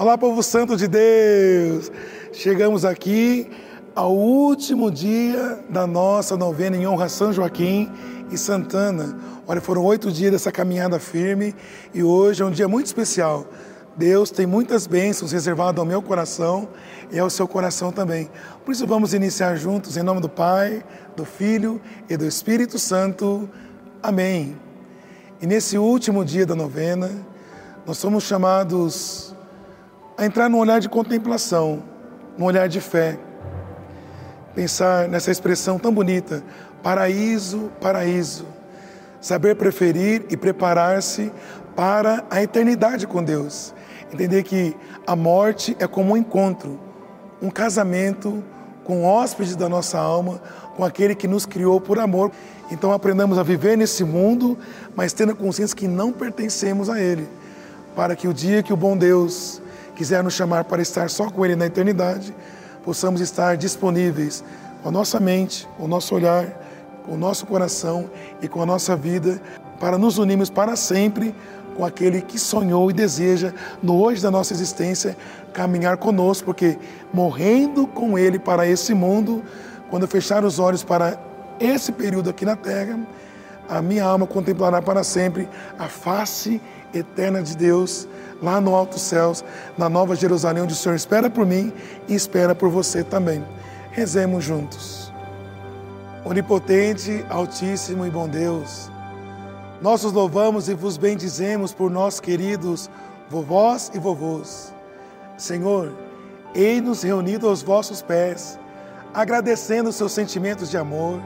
Olá, 0.00 0.16
povo 0.16 0.44
santo 0.44 0.76
de 0.76 0.86
Deus! 0.86 1.90
Chegamos 2.32 2.84
aqui 2.84 3.50
ao 3.96 4.14
último 4.14 4.92
dia 4.92 5.58
da 5.68 5.88
nossa 5.88 6.36
novena 6.36 6.76
em 6.76 6.86
honra 6.86 7.06
a 7.06 7.08
São 7.08 7.32
Joaquim 7.32 7.90
e 8.30 8.38
Santana. 8.38 9.18
Olha, 9.44 9.60
foram 9.60 9.84
oito 9.84 10.12
dias 10.12 10.30
dessa 10.30 10.52
caminhada 10.52 11.00
firme 11.00 11.52
e 11.92 12.00
hoje 12.00 12.44
é 12.44 12.46
um 12.46 12.50
dia 12.52 12.68
muito 12.68 12.86
especial. 12.86 13.44
Deus 13.96 14.30
tem 14.30 14.46
muitas 14.46 14.86
bênçãos 14.86 15.32
reservadas 15.32 15.80
ao 15.80 15.84
meu 15.84 16.00
coração 16.00 16.68
e 17.10 17.18
ao 17.18 17.28
seu 17.28 17.48
coração 17.48 17.90
também. 17.90 18.30
Por 18.64 18.70
isso 18.70 18.86
vamos 18.86 19.14
iniciar 19.14 19.56
juntos 19.56 19.96
em 19.96 20.04
nome 20.04 20.20
do 20.20 20.28
Pai, 20.28 20.84
do 21.16 21.24
Filho 21.24 21.80
e 22.08 22.16
do 22.16 22.24
Espírito 22.24 22.78
Santo. 22.78 23.50
Amém. 24.00 24.56
E 25.42 25.46
nesse 25.46 25.76
último 25.76 26.24
dia 26.24 26.46
da 26.46 26.54
novena, 26.54 27.10
nós 27.84 27.98
somos 27.98 28.22
chamados 28.22 29.34
a 30.18 30.26
entrar 30.26 30.48
num 30.48 30.58
olhar 30.58 30.80
de 30.80 30.88
contemplação, 30.88 31.80
num 32.36 32.44
olhar 32.44 32.68
de 32.68 32.80
fé. 32.80 33.16
Pensar 34.52 35.08
nessa 35.08 35.30
expressão 35.30 35.78
tão 35.78 35.94
bonita, 35.94 36.42
paraíso, 36.82 37.70
paraíso. 37.80 38.44
Saber 39.20 39.54
preferir 39.54 40.26
e 40.28 40.36
preparar-se 40.36 41.32
para 41.76 42.24
a 42.28 42.42
eternidade 42.42 43.06
com 43.06 43.22
Deus. 43.22 43.72
Entender 44.12 44.42
que 44.42 44.76
a 45.06 45.14
morte 45.14 45.76
é 45.78 45.86
como 45.86 46.14
um 46.14 46.16
encontro, 46.16 46.80
um 47.40 47.48
casamento 47.48 48.42
com 48.82 49.02
o 49.02 49.04
hóspede 49.04 49.56
da 49.56 49.68
nossa 49.68 49.98
alma, 50.00 50.42
com 50.76 50.84
aquele 50.84 51.14
que 51.14 51.28
nos 51.28 51.46
criou 51.46 51.80
por 51.80 52.00
amor. 52.00 52.32
Então 52.72 52.90
aprendamos 52.90 53.38
a 53.38 53.44
viver 53.44 53.76
nesse 53.76 54.02
mundo, 54.02 54.58
mas 54.96 55.12
tendo 55.12 55.30
a 55.30 55.36
consciência 55.36 55.76
que 55.76 55.86
não 55.86 56.10
pertencemos 56.10 56.90
a 56.90 57.00
ele, 57.00 57.28
para 57.94 58.16
que 58.16 58.26
o 58.26 58.34
dia 58.34 58.64
que 58.64 58.72
o 58.72 58.76
bom 58.76 58.96
Deus 58.96 59.62
quiser 59.98 60.22
nos 60.22 60.34
chamar 60.34 60.62
para 60.62 60.80
estar 60.80 61.10
só 61.10 61.28
com 61.28 61.44
Ele 61.44 61.56
na 61.56 61.66
eternidade, 61.66 62.32
possamos 62.84 63.20
estar 63.20 63.56
disponíveis 63.56 64.44
com 64.80 64.90
a 64.90 64.92
nossa 64.92 65.18
mente, 65.18 65.68
com 65.76 65.86
o 65.86 65.88
nosso 65.88 66.14
olhar, 66.14 66.46
com 67.04 67.14
o 67.14 67.18
nosso 67.18 67.44
coração 67.46 68.08
e 68.40 68.46
com 68.46 68.62
a 68.62 68.66
nossa 68.66 68.94
vida 68.94 69.42
para 69.80 69.98
nos 69.98 70.16
unirmos 70.16 70.50
para 70.50 70.76
sempre 70.76 71.34
com 71.76 71.84
aquele 71.84 72.22
que 72.22 72.38
sonhou 72.38 72.90
e 72.90 72.94
deseja, 72.94 73.52
no 73.82 74.00
hoje 74.00 74.22
da 74.22 74.30
nossa 74.30 74.52
existência, 74.52 75.16
caminhar 75.52 75.96
conosco, 75.96 76.46
porque 76.46 76.78
morrendo 77.12 77.86
com 77.86 78.16
Ele 78.16 78.38
para 78.38 78.68
esse 78.68 78.94
mundo, 78.94 79.42
quando 79.90 80.06
fechar 80.06 80.44
os 80.44 80.60
olhos 80.60 80.84
para 80.84 81.18
esse 81.58 81.90
período 81.90 82.30
aqui 82.30 82.44
na 82.44 82.54
terra, 82.54 82.98
a 83.68 83.82
minha 83.82 84.04
alma 84.04 84.26
contemplará 84.26 84.80
para 84.80 85.02
sempre 85.02 85.48
a 85.78 85.88
face 85.88 86.60
eterna 86.94 87.42
de 87.42 87.56
Deus 87.56 88.08
lá 88.42 88.60
no 88.60 88.74
alto 88.74 88.98
céus, 88.98 89.44
na 89.76 89.88
nova 89.88 90.14
Jerusalém, 90.14 90.62
onde 90.62 90.72
o 90.72 90.76
Senhor 90.76 90.94
espera 90.94 91.28
por 91.28 91.44
mim 91.44 91.72
e 92.08 92.14
espera 92.14 92.54
por 92.54 92.70
você 92.70 93.02
também. 93.02 93.44
Rezemos 93.90 94.44
juntos. 94.44 95.12
Onipotente, 96.24 97.24
Altíssimo 97.28 98.06
e 98.06 98.10
bom 98.10 98.28
Deus, 98.28 98.90
nós 99.80 100.04
os 100.04 100.12
louvamos 100.12 100.68
e 100.68 100.74
vos 100.74 100.96
bendizemos 100.96 101.72
por 101.72 101.90
nossos 101.90 102.20
queridos 102.20 102.90
vovós 103.30 103.90
e 103.94 103.98
vovôs. 103.98 104.72
Senhor, 105.36 105.94
ei-nos 106.54 107.02
reunidos 107.02 107.48
aos 107.48 107.62
vossos 107.62 108.02
pés, 108.02 108.58
agradecendo 109.14 109.92
seus 109.92 110.12
sentimentos 110.12 110.70
de 110.70 110.76
amor, 110.76 111.22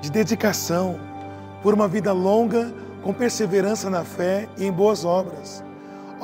de 0.00 0.10
dedicação, 0.10 0.98
por 1.62 1.72
uma 1.72 1.88
vida 1.88 2.12
longa 2.12 2.72
com 3.04 3.12
perseverança 3.12 3.88
na 3.88 4.02
fé 4.02 4.48
e 4.56 4.64
em 4.64 4.72
boas 4.72 5.04
obras 5.04 5.62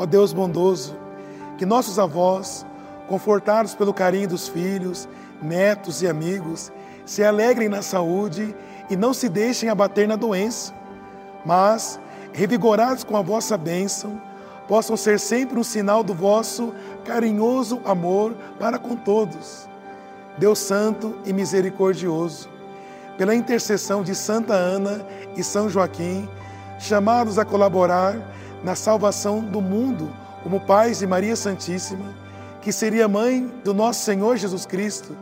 Ó 0.00 0.06
Deus 0.06 0.33
bondoso, 0.33 0.97
que 1.59 1.67
nossos 1.67 1.98
avós, 1.98 2.64
confortados 3.06 3.75
pelo 3.75 3.93
carinho 3.93 4.28
dos 4.28 4.49
filhos, 4.49 5.06
netos 5.43 6.00
e 6.00 6.09
amigos, 6.09 6.72
se 7.04 7.22
alegrem 7.22 7.69
na 7.69 7.82
saúde 7.82 8.54
e 8.88 8.97
não 8.97 9.12
se 9.12 9.28
deixem 9.28 9.69
abater 9.69 10.09
na 10.09 10.16
doença, 10.16 10.72
mas, 11.44 12.00
revigorados 12.32 13.04
com 13.04 13.15
a 13.15 13.21
vossa 13.21 13.59
bênção, 13.59 14.19
possam 14.66 14.97
ser 14.97 15.21
sempre 15.21 15.59
um 15.59 15.65
sinal 15.65 16.03
do 16.03 16.15
vosso 16.15 16.72
carinhoso 17.04 17.81
amor 17.84 18.34
para 18.59 18.78
com 18.78 18.97
todos. 18.97 19.69
Deus 20.38 20.60
Santo 20.60 21.19
e 21.27 21.33
Misericordioso, 21.34 22.49
pela 23.19 23.34
intercessão 23.34 24.03
de 24.03 24.15
Santa 24.15 24.54
Ana 24.54 25.04
e 25.37 25.44
São 25.44 25.69
Joaquim, 25.69 26.27
chamados 26.80 27.38
a 27.38 27.44
colaborar 27.44 28.16
na 28.64 28.74
salvação 28.74 29.41
do 29.41 29.60
mundo, 29.60 30.10
como 30.42 30.58
pais 30.60 30.98
de 30.98 31.06
Maria 31.06 31.36
Santíssima, 31.36 32.14
que 32.62 32.72
seria 32.72 33.06
mãe 33.06 33.46
do 33.62 33.72
nosso 33.72 34.02
Senhor 34.02 34.36
Jesus 34.36 34.66
Cristo, 34.66 35.16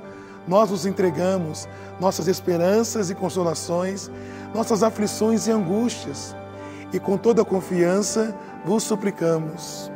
nós 0.47 0.71
nos 0.71 0.87
entregamos 0.87 1.69
nossas 2.01 2.27
esperanças 2.27 3.11
e 3.11 3.15
consolações, 3.15 4.11
nossas 4.55 4.83
aflições 4.83 5.47
e 5.47 5.51
angústias, 5.51 6.35
e 6.93 6.99
com 6.99 7.19
toda 7.19 7.45
confiança 7.45 8.35
vos 8.65 8.83
suplicamos. 8.83 9.91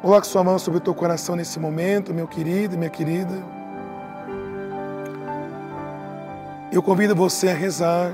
Coloque 0.00 0.26
sua 0.26 0.42
mão 0.42 0.58
sobre 0.58 0.78
o 0.78 0.80
teu 0.80 0.94
coração 0.94 1.36
nesse 1.36 1.60
momento, 1.60 2.14
meu 2.14 2.26
querido 2.26 2.78
minha 2.78 2.90
querida. 2.90 3.34
Eu 6.72 6.82
convido 6.82 7.14
você 7.14 7.50
a 7.50 7.54
rezar 7.54 8.10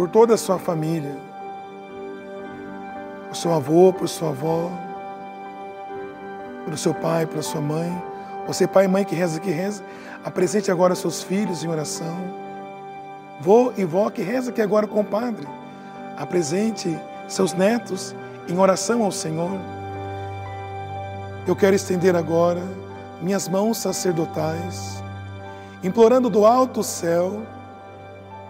por 0.00 0.08
toda 0.08 0.32
a 0.32 0.38
sua 0.38 0.58
família 0.58 1.14
por 3.28 3.36
seu 3.36 3.52
avô, 3.52 3.92
por 3.92 4.08
sua 4.08 4.30
avó, 4.30 4.70
pelo 6.64 6.78
seu 6.78 6.94
pai, 6.94 7.26
pela 7.26 7.42
sua 7.42 7.60
mãe. 7.60 8.02
Você, 8.46 8.66
pai 8.66 8.86
e 8.86 8.88
mãe 8.88 9.04
que 9.04 9.14
reza, 9.14 9.38
que 9.38 9.50
reza, 9.50 9.84
apresente 10.24 10.70
agora 10.70 10.94
seus 10.94 11.22
filhos 11.22 11.62
em 11.62 11.68
oração. 11.68 12.16
Vô 13.42 13.74
e 13.76 13.84
vó 13.84 14.08
que 14.08 14.22
reza 14.22 14.50
aqui 14.50 14.62
agora 14.62 14.86
com 14.86 15.00
o 15.00 15.04
Padre. 15.04 15.46
Apresente 16.16 16.98
seus 17.28 17.52
netos 17.52 18.16
em 18.48 18.58
oração 18.58 19.02
ao 19.02 19.12
Senhor. 19.12 19.60
Eu 21.46 21.54
quero 21.54 21.76
estender 21.76 22.16
agora 22.16 22.62
minhas 23.20 23.46
mãos 23.50 23.76
sacerdotais, 23.76 25.04
implorando 25.84 26.30
do 26.30 26.46
alto 26.46 26.82
céu, 26.82 27.42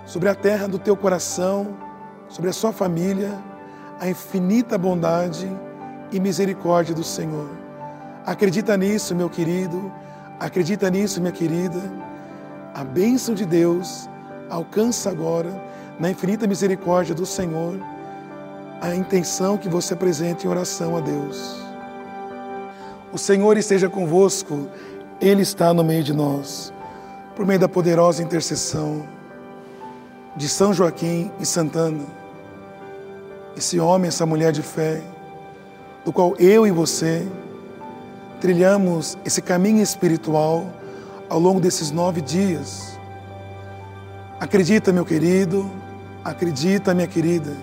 sobre 0.07 0.29
a 0.29 0.35
terra 0.35 0.67
do 0.67 0.79
teu 0.79 0.97
coração, 0.97 1.77
sobre 2.29 2.51
a 2.51 2.53
sua 2.53 2.73
família, 2.73 3.39
a 4.01 4.09
infinita 4.09 4.79
bondade 4.79 5.49
e 6.11 6.19
misericórdia 6.19 6.95
do 6.95 7.05
Senhor. 7.05 7.49
Acredita 8.25 8.77
nisso, 8.77 9.15
meu 9.15 9.29
querido, 9.29 9.93
acredita 10.39 10.91
nisso, 10.91 11.21
minha 11.21 11.33
querida. 11.33 11.81
A 12.75 12.85
bênção 12.85 13.35
de 13.35 13.45
Deus 13.45 14.09
alcança 14.49 15.11
agora, 15.11 15.51
na 15.99 16.11
infinita 16.11 16.47
misericórdia 16.47 17.15
do 17.15 17.27
Senhor, 17.27 17.79
a 18.81 18.95
intenção 18.95 19.59
que 19.59 19.69
você 19.69 19.93
apresente 19.93 20.47
em 20.47 20.51
oração 20.51 20.97
a 20.97 21.01
Deus. 21.01 21.61
O 23.13 23.19
Senhor 23.19 23.57
esteja 23.59 23.89
convosco, 23.89 24.69
Ele 25.21 25.43
está 25.43 25.75
no 25.75 25.85
meio 25.85 26.03
de 26.03 26.15
nós, 26.15 26.73
por 27.37 27.45
meio 27.45 27.61
da 27.61 27.69
poderosa 27.69 28.23
intercessão 28.23 29.20
de 30.37 30.49
São 30.49 30.73
Joaquim 30.73 31.31
e 31.41 31.47
Santana 31.47 32.21
esse 33.57 33.79
homem, 33.79 34.09
essa 34.09 34.25
mulher 34.25 34.53
de 34.53 34.63
fé, 34.63 35.03
do 36.05 36.13
qual 36.13 36.35
eu 36.39 36.67
e 36.67 36.71
você 36.71 37.27
trilhamos 38.41 39.19
esse 39.25 39.43
caminho 39.43 39.83
espiritual 39.83 40.67
ao 41.29 41.39
longo 41.39 41.61
desses 41.61 41.91
nove 41.91 42.23
dias. 42.23 42.99
Acredita, 44.41 44.93
meu 44.93 45.05
querido, 45.05 45.71
acredita, 46.25 46.95
minha 46.95 47.07
querida, 47.07 47.55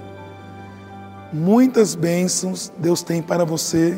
muitas 1.34 1.96
bênçãos 1.96 2.72
Deus 2.78 3.02
tem 3.02 3.22
para 3.22 3.44
você, 3.44 3.98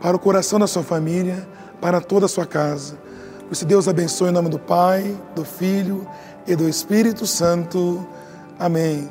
para 0.00 0.16
o 0.16 0.18
coração 0.18 0.58
da 0.58 0.66
sua 0.66 0.82
família, 0.82 1.48
para 1.80 2.00
toda 2.00 2.26
a 2.26 2.28
sua 2.28 2.44
casa. 2.44 2.98
Por 3.46 3.52
isso, 3.52 3.64
Deus 3.64 3.88
abençoe 3.88 4.30
em 4.30 4.32
nome 4.32 4.48
do 4.48 4.58
Pai, 4.58 5.16
do 5.34 5.44
Filho 5.44 6.06
e 6.46 6.56
do 6.56 6.68
Espírito 6.68 7.26
Santo. 7.26 8.06
Amém. 8.58 9.08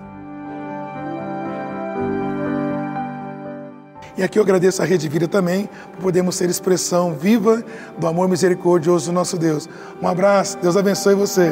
E 4.16 4.22
aqui 4.22 4.38
eu 4.38 4.44
agradeço 4.44 4.82
a 4.82 4.86
Rede 4.86 5.10
Vida 5.10 5.28
também 5.28 5.68
por 5.94 6.04
podermos 6.04 6.36
ser 6.36 6.50
expressão 6.50 7.16
viva 7.16 7.64
do 7.98 8.06
amor 8.06 8.28
misericordioso 8.30 9.08
do 9.08 9.12
nosso 9.12 9.38
Deus. 9.38 9.68
Um 10.02 10.08
abraço, 10.08 10.58
Deus 10.60 10.78
abençoe 10.78 11.16
você. 11.16 11.52